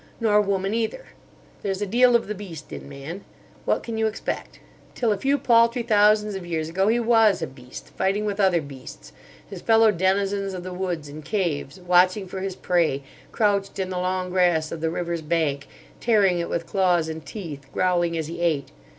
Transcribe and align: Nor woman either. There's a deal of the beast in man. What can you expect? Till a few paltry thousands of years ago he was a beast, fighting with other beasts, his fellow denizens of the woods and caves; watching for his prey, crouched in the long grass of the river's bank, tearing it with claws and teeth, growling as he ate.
Nor 0.19 0.41
woman 0.41 0.73
either. 0.73 1.05
There's 1.61 1.79
a 1.79 1.85
deal 1.85 2.15
of 2.15 2.25
the 2.25 2.33
beast 2.33 2.73
in 2.73 2.89
man. 2.89 3.23
What 3.65 3.83
can 3.83 3.99
you 3.99 4.07
expect? 4.07 4.59
Till 4.95 5.11
a 5.11 5.15
few 5.19 5.37
paltry 5.37 5.83
thousands 5.83 6.33
of 6.33 6.43
years 6.43 6.69
ago 6.69 6.87
he 6.87 6.99
was 6.99 7.43
a 7.43 7.45
beast, 7.45 7.89
fighting 7.89 8.25
with 8.25 8.39
other 8.39 8.61
beasts, 8.61 9.13
his 9.47 9.61
fellow 9.61 9.91
denizens 9.91 10.55
of 10.55 10.63
the 10.63 10.73
woods 10.73 11.07
and 11.07 11.23
caves; 11.23 11.79
watching 11.79 12.25
for 12.27 12.39
his 12.41 12.55
prey, 12.55 13.03
crouched 13.31 13.77
in 13.77 13.91
the 13.91 13.99
long 13.99 14.31
grass 14.31 14.71
of 14.71 14.81
the 14.81 14.89
river's 14.89 15.21
bank, 15.21 15.67
tearing 15.99 16.39
it 16.39 16.49
with 16.49 16.65
claws 16.65 17.07
and 17.07 17.23
teeth, 17.23 17.71
growling 17.71 18.17
as 18.17 18.25
he 18.25 18.39
ate. 18.41 18.71